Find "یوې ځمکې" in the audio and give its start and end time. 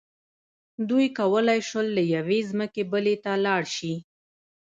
2.15-2.83